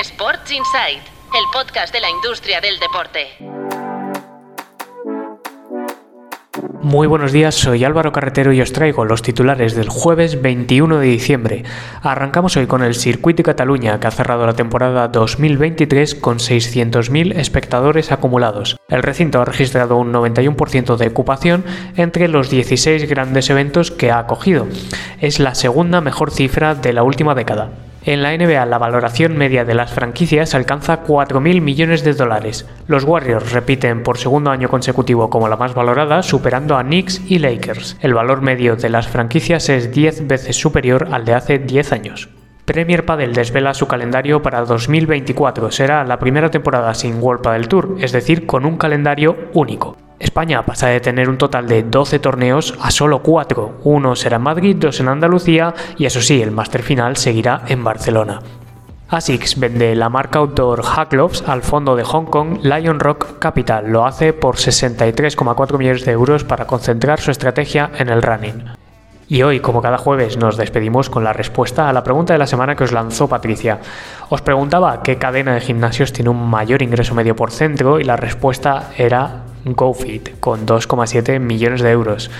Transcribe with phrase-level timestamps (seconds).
[0.00, 3.28] Sports Insight, el podcast de la industria del deporte.
[6.82, 11.06] Muy buenos días, soy Álvaro Carretero y os traigo los titulares del jueves 21 de
[11.06, 11.62] diciembre.
[12.02, 17.38] Arrancamos hoy con el Circuit de Cataluña, que ha cerrado la temporada 2023 con 600.000
[17.38, 18.76] espectadores acumulados.
[18.88, 21.64] El recinto ha registrado un 91% de ocupación
[21.96, 24.66] entre los 16 grandes eventos que ha acogido.
[25.20, 27.83] Es la segunda mejor cifra de la última década.
[28.06, 32.68] En la NBA la valoración media de las franquicias alcanza 4.000 millones de dólares.
[32.86, 37.38] Los Warriors repiten por segundo año consecutivo como la más valorada, superando a Knicks y
[37.38, 37.96] Lakers.
[38.02, 42.28] El valor medio de las franquicias es 10 veces superior al de hace 10 años.
[42.66, 45.70] Premier Padel desvela su calendario para 2024.
[45.70, 49.96] Será la primera temporada sin World Padel Tour, es decir, con un calendario único.
[50.18, 53.80] España pasa de tener un total de 12 torneos a solo 4.
[53.84, 57.82] Uno será en Madrid, dos en Andalucía y eso sí, el máster final seguirá en
[57.82, 58.40] Barcelona.
[59.08, 63.90] ASICS vende la marca outdoor Hackloves al fondo de Hong Kong Lion Rock Capital.
[63.90, 68.83] Lo hace por 63,4 millones de euros para concentrar su estrategia en el running.
[69.28, 72.46] Y hoy, como cada jueves, nos despedimos con la respuesta a la pregunta de la
[72.46, 73.80] semana que os lanzó Patricia.
[74.28, 78.16] Os preguntaba qué cadena de gimnasios tiene un mayor ingreso medio por centro y la
[78.16, 82.30] respuesta era GoFit, con 2,7 millones de euros.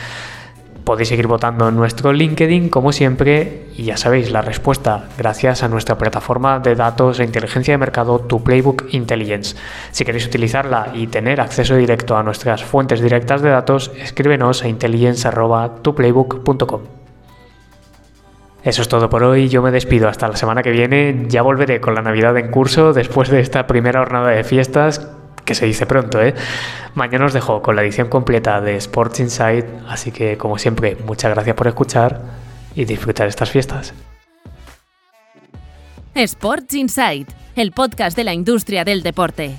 [0.85, 5.69] Podéis seguir votando en nuestro LinkedIn como siempre y ya sabéis la respuesta gracias a
[5.69, 9.57] nuestra plataforma de datos e inteligencia de mercado Tu Playbook Intelligence.
[9.93, 14.69] Si queréis utilizarla y tener acceso directo a nuestras fuentes directas de datos, escríbenos a
[14.69, 16.81] intelligence.tuplaybook.com.
[18.63, 21.81] Eso es todo por hoy, yo me despido hasta la semana que viene, ya volveré
[21.81, 25.09] con la Navidad en curso después de esta primera jornada de fiestas
[25.45, 26.35] que se dice pronto, ¿eh?
[26.95, 31.33] Mañana os dejo con la edición completa de Sports Insight, así que como siempre, muchas
[31.33, 32.21] gracias por escuchar
[32.75, 33.95] y disfrutar estas fiestas.
[36.15, 39.57] Sports Insight, el podcast de la industria del deporte.